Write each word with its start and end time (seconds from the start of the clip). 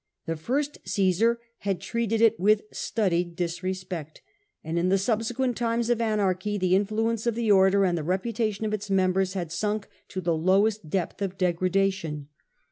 The 0.25 0.35
first 0.35 0.79
Caesar 0.83 1.39
had 1.59 1.79
treated 1.79 2.21
it 2.21 2.39
with 2.39 2.63
studied 2.71 3.35
disrespect, 3.35 4.23
and 4.63 4.79
in 4.79 4.89
the 4.89 4.97
subsequent 4.97 5.55
times 5.57 5.91
of 5.91 6.01
anarchy 6.01 6.57
the 6.57 6.75
influence 6.75 7.27
of 7.27 7.35
the 7.35 7.51
order 7.51 7.85
and 7.85 7.95
the 7.95 8.03
reputation 8.03 8.65
of 8.65 8.73
its 8.73 8.89
members 8.89 9.33
had 9.33 9.51
sunk 9.51 9.87
to 10.07 10.19
the 10.19 10.35
lowest 10.35 10.89
depth 10.89 11.21
of 11.21 11.37
degradation. 11.37 12.29